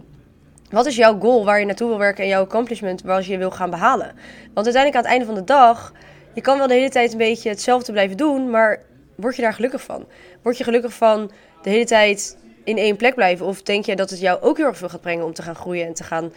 Wat 0.69 0.85
is 0.85 0.95
jouw 0.95 1.19
goal 1.19 1.45
waar 1.45 1.59
je 1.59 1.65
naartoe 1.65 1.87
wil 1.87 1.97
werken 1.97 2.23
en 2.23 2.29
jouw 2.29 2.43
accomplishment 2.43 3.01
waar 3.01 3.27
je 3.27 3.37
wil 3.37 3.51
gaan 3.51 3.69
behalen? 3.69 4.13
Want 4.53 4.65
uiteindelijk 4.65 4.95
aan 4.95 5.01
het 5.01 5.11
einde 5.11 5.25
van 5.25 5.35
de 5.35 5.43
dag, 5.43 5.93
je 6.33 6.41
kan 6.41 6.57
wel 6.57 6.67
de 6.67 6.73
hele 6.73 6.89
tijd 6.89 7.11
een 7.11 7.17
beetje 7.17 7.49
hetzelfde 7.49 7.91
blijven 7.91 8.17
doen, 8.17 8.49
maar 8.49 8.81
word 9.15 9.35
je 9.35 9.41
daar 9.41 9.53
gelukkig 9.53 9.81
van? 9.81 10.05
Word 10.41 10.57
je 10.57 10.63
gelukkig 10.63 10.93
van 10.93 11.31
de 11.61 11.69
hele 11.69 11.85
tijd 11.85 12.37
in 12.63 12.77
één 12.77 12.95
plek 12.95 13.15
blijven? 13.15 13.45
Of 13.45 13.61
denk 13.61 13.85
je 13.85 13.95
dat 13.95 14.09
het 14.09 14.19
jou 14.19 14.41
ook 14.41 14.57
heel 14.57 14.65
erg 14.65 14.77
veel 14.77 14.89
gaat 14.89 15.01
brengen 15.01 15.25
om 15.25 15.33
te 15.33 15.41
gaan 15.41 15.55
groeien 15.55 15.87
en 15.87 15.93
te 15.93 16.03
gaan 16.03 16.33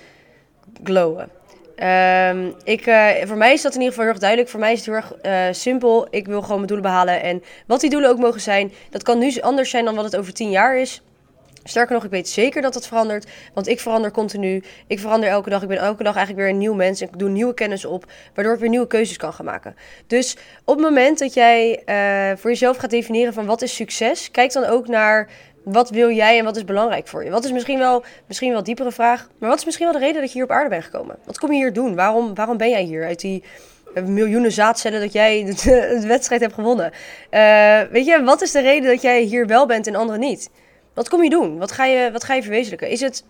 glowen? 0.85 1.29
Um, 1.83 2.55
ik, 2.65 2.87
uh, 2.87 3.09
voor 3.25 3.37
mij 3.37 3.53
is 3.53 3.63
dat 3.63 3.75
in 3.75 3.81
ieder 3.81 3.95
geval 3.95 4.05
heel 4.05 4.13
erg 4.13 4.23
duidelijk. 4.23 4.51
Voor 4.51 4.61
mij 4.61 4.73
is 4.73 4.79
het 4.79 4.87
heel 4.87 4.95
erg 4.95 5.13
uh, 5.23 5.55
simpel. 5.55 6.07
Ik 6.11 6.27
wil 6.27 6.41
gewoon 6.41 6.57
mijn 6.57 6.67
doelen 6.67 6.87
behalen. 6.87 7.23
En 7.23 7.43
wat 7.67 7.81
die 7.81 7.91
doelen 7.91 8.11
ook 8.11 8.19
mogen 8.19 8.41
zijn, 8.41 8.73
dat 8.91 9.03
kan 9.03 9.19
nu 9.19 9.41
anders 9.41 9.71
zijn 9.71 9.85
dan 9.85 9.95
wat 9.95 10.05
het 10.05 10.17
over 10.17 10.33
tien 10.33 10.51
jaar 10.51 10.79
is. 10.79 11.03
Sterker 11.65 11.95
nog, 11.95 12.05
ik 12.05 12.11
weet 12.11 12.29
zeker 12.29 12.63
dat 12.63 12.75
het 12.75 12.87
verandert. 12.87 13.27
Want 13.55 13.69
ik 13.69 13.81
verander 13.81 14.11
continu. 14.11 14.63
Ik 14.87 14.99
verander 14.99 15.29
elke 15.29 15.51
dag. 15.51 15.63
Ik 15.63 15.69
ben 15.69 15.79
elke 15.79 16.03
dag 16.03 16.17
eigenlijk 16.17 16.47
weer 16.47 16.55
een 16.55 16.61
nieuw 16.61 16.75
mens. 16.75 17.03
Ik 17.03 17.19
doe 17.19 17.29
nieuwe 17.29 17.55
kennis 17.55 17.85
op. 17.85 18.05
Waardoor 18.35 18.55
ik 18.55 18.61
weer 18.61 18.69
nieuwe 18.69 18.87
keuzes 18.87 19.17
kan 19.17 19.33
gaan 19.33 19.45
maken. 19.45 19.77
Dus 20.07 20.37
op 20.65 20.75
het 20.75 20.85
moment 20.85 21.19
dat 21.19 21.35
jij 21.35 21.83
uh, 21.87 22.39
voor 22.39 22.51
jezelf 22.51 22.77
gaat 22.77 22.91
definiëren 22.91 23.33
van 23.33 23.47
wat 23.47 23.63
is 23.63 23.75
succes. 23.75 24.31
Kijk 24.31 24.53
dan 24.53 24.65
ook 24.65 24.89
naar 24.89 25.29
wat 25.73 25.91
wil 25.91 26.11
jij 26.11 26.39
en 26.39 26.45
wat 26.45 26.57
is 26.57 26.65
belangrijk 26.65 27.09
voor 27.09 27.25
je? 27.25 27.31
Wat 27.31 27.45
is 27.45 27.53
misschien 27.53 27.79
wel, 27.79 28.05
misschien 28.27 28.53
wel 28.53 28.63
diepere 28.63 28.93
vraag. 28.93 29.29
Maar 29.39 29.49
wat 29.49 29.59
is 29.59 29.65
misschien 29.65 29.87
wel 29.87 30.01
de 30.01 30.05
reden 30.05 30.21
dat 30.21 30.33
je 30.33 30.35
hier 30.35 30.45
op 30.45 30.51
aarde 30.51 30.69
bent 30.69 30.85
gekomen? 30.85 31.17
Wat 31.25 31.39
kom 31.39 31.53
je 31.53 31.57
hier 31.57 31.73
doen? 31.73 31.95
Waarom, 31.95 32.35
waarom 32.35 32.57
ben 32.57 32.71
jij 32.71 32.83
hier? 32.83 33.07
Uit 33.07 33.21
die 33.21 33.43
miljoenen 34.07 34.53
zaadcellen 34.53 35.01
dat 35.01 35.13
jij 35.13 35.45
de, 35.65 36.05
wedstrijd 36.07 36.41
hebt 36.41 36.55
gewonnen. 36.55 36.93
Uh, 37.31 37.81
weet 37.91 38.07
je, 38.07 38.23
wat 38.25 38.43
is 38.43 38.51
de 38.51 38.61
reden 38.61 38.91
dat 38.91 39.03
jij 39.03 39.23
hier 39.23 39.47
wel 39.47 39.67
bent 39.67 39.87
en 39.87 39.95
anderen 39.95 40.21
niet? 40.21 40.51
Wat 40.95 41.09
kom 41.09 41.23
je 41.23 41.31
doen? 41.31 41.59
Wat 41.59 41.73
ga 41.73 41.85
je, 41.85 42.13
wat 42.13 42.25
ga 42.25 42.35
je 42.35 42.43
verwezenlijken? 42.43 42.91
Is 42.91 43.01
het 43.01 43.25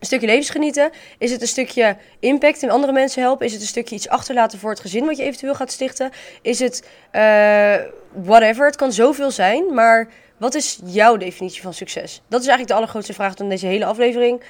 een 0.00 0.06
stukje 0.06 0.26
levensgenieten? 0.26 0.90
Is 1.18 1.30
het 1.30 1.40
een 1.40 1.48
stukje 1.48 1.96
impact 2.20 2.62
in 2.62 2.70
andere 2.70 2.92
mensen 2.92 3.22
helpen? 3.22 3.46
Is 3.46 3.52
het 3.52 3.60
een 3.60 3.66
stukje 3.66 3.94
iets 3.94 4.08
achterlaten 4.08 4.58
voor 4.58 4.70
het 4.70 4.80
gezin 4.80 5.06
wat 5.06 5.16
je 5.16 5.22
eventueel 5.22 5.54
gaat 5.54 5.72
stichten? 5.72 6.10
Is 6.42 6.58
het 6.58 6.88
uh, 7.12 7.74
whatever? 8.12 8.66
Het 8.66 8.76
kan 8.76 8.92
zoveel 8.92 9.30
zijn, 9.30 9.74
maar 9.74 10.08
wat 10.36 10.54
is 10.54 10.80
jouw 10.84 11.16
definitie 11.16 11.62
van 11.62 11.74
succes? 11.74 12.22
Dat 12.28 12.40
is 12.40 12.46
eigenlijk 12.46 12.68
de 12.68 12.74
allergrootste 12.74 13.14
vraag 13.14 13.34
van 13.36 13.48
deze 13.48 13.66
hele 13.66 13.84
aflevering. 13.84 14.42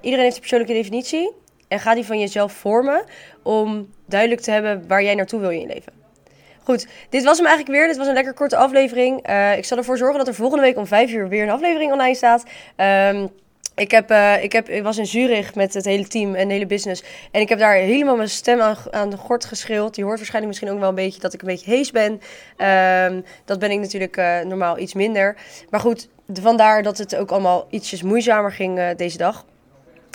Iedereen 0.00 0.24
heeft 0.24 0.34
een 0.34 0.40
persoonlijke 0.40 0.74
definitie. 0.74 1.32
En 1.68 1.80
ga 1.80 1.94
die 1.94 2.04
van 2.04 2.18
jezelf 2.18 2.52
vormen 2.52 3.04
om 3.42 3.90
duidelijk 4.06 4.40
te 4.40 4.50
hebben 4.50 4.84
waar 4.88 5.02
jij 5.02 5.14
naartoe 5.14 5.40
wil 5.40 5.50
in 5.50 5.60
je 5.60 5.66
leven. 5.66 5.92
Goed, 6.62 6.86
dit 7.08 7.24
was 7.24 7.36
hem 7.36 7.46
eigenlijk 7.46 7.78
weer. 7.78 7.88
Dit 7.88 7.96
was 7.96 8.06
een 8.06 8.14
lekker 8.14 8.34
korte 8.34 8.56
aflevering. 8.56 9.28
Uh, 9.28 9.56
ik 9.56 9.64
zal 9.64 9.78
ervoor 9.78 9.96
zorgen 9.96 10.18
dat 10.18 10.28
er 10.28 10.34
volgende 10.34 10.64
week 10.64 10.76
om 10.76 10.86
5 10.86 11.10
uur 11.10 11.28
weer 11.28 11.42
een 11.42 11.50
aflevering 11.50 11.92
online 11.92 12.14
staat. 12.14 12.44
Um, 12.76 13.30
ik, 13.74 13.90
heb, 13.90 14.10
uh, 14.10 14.42
ik, 14.42 14.52
heb, 14.52 14.68
ik 14.68 14.82
was 14.82 14.98
in 14.98 15.06
Zurich 15.06 15.54
met 15.54 15.74
het 15.74 15.84
hele 15.84 16.06
team 16.06 16.34
en 16.34 16.48
de 16.48 16.54
hele 16.54 16.66
business. 16.66 17.02
En 17.30 17.40
ik 17.40 17.48
heb 17.48 17.58
daar 17.58 17.74
helemaal 17.74 18.16
mijn 18.16 18.28
stem 18.28 18.60
aan, 18.90 19.10
de 19.10 19.16
gort 19.16 19.44
geschreeuwd. 19.44 19.96
Je 19.96 20.02
hoort 20.02 20.16
waarschijnlijk 20.16 20.52
misschien 20.52 20.74
ook 20.74 20.80
wel 20.80 20.88
een 20.88 21.04
beetje 21.04 21.20
dat 21.20 21.34
ik 21.34 21.40
een 21.40 21.48
beetje 21.48 21.70
hees 21.70 21.90
ben. 21.90 22.12
Um, 22.12 23.24
dat 23.44 23.58
ben 23.58 23.70
ik 23.70 23.80
natuurlijk 23.80 24.16
uh, 24.16 24.40
normaal 24.40 24.78
iets 24.78 24.94
minder. 24.94 25.36
Maar 25.70 25.80
goed, 25.80 26.08
vandaar 26.32 26.82
dat 26.82 26.98
het 26.98 27.16
ook 27.16 27.30
allemaal 27.30 27.66
ietsjes 27.70 28.02
moeizamer 28.02 28.52
ging 28.52 28.78
uh, 28.78 28.88
deze 28.96 29.16
dag. 29.16 29.44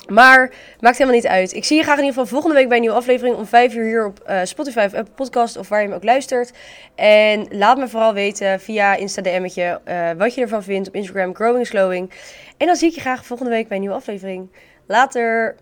Maar 0.08 0.52
maakt 0.80 0.98
helemaal 0.98 1.20
niet 1.20 1.28
uit. 1.28 1.54
Ik 1.54 1.66
zie 1.66 1.78
je 1.78 1.84
graag 1.84 1.98
in 1.98 2.04
ieder 2.04 2.20
geval 2.20 2.32
volgende 2.34 2.56
week 2.56 2.68
bij 2.68 2.76
een 2.76 2.84
nieuwe 2.84 2.98
aflevering 2.98 3.36
om 3.36 3.46
5 3.46 3.76
uur 3.76 3.86
hier 3.86 4.06
op 4.06 4.24
uh, 4.30 4.40
Spotify 4.44 4.84
of 4.86 4.94
Apple 4.94 5.14
Podcast 5.16 5.58
of 5.58 5.70
waar 5.70 5.82
je 5.82 5.88
me 5.88 5.96
ook 5.96 6.04
luistert. 6.04 6.52
En 6.96 7.48
laat 7.50 7.78
me 7.78 7.88
vooral 7.88 8.14
weten 8.14 8.60
via 8.60 8.96
Insta 8.96 9.22
DM'tje 9.22 9.82
uh, 9.88 10.10
wat 10.18 10.36
je 10.36 10.42
ervan 10.42 10.64
vindt 10.64 10.88
op 10.88 10.96
Instagram 10.96 11.36
Growing 11.36 11.62
is 11.62 11.70
Glowing. 11.70 12.12
En 12.58 12.68
dan 12.68 12.76
zie 12.76 12.90
ik 12.90 12.96
je 12.96 13.02
graag 13.02 13.26
volgende 13.26 13.52
week 13.52 13.68
bij 13.68 13.76
een 13.76 13.84
nieuwe 13.84 13.98
aflevering. 13.98 14.52
Later! 14.88 15.56